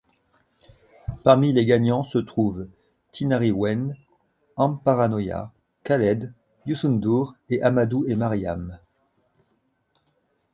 Parmi 1.23 1.51
les 1.53 1.63
gagnants 1.63 2.01
se 2.03 2.17
trouvent 2.17 2.65
Tinariwen, 3.11 3.95
Amparanoia, 4.57 5.53
Khaled, 5.83 6.33
Youssou 6.65 6.87
N'Dour 6.89 7.35
et 7.51 7.61
Amadou 7.61 8.07
& 8.15 8.15
Mariam. 8.17 8.79